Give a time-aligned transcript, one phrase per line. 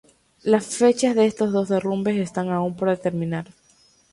[0.41, 3.45] Las fechas de estos dos derrumbes están aún por determinar.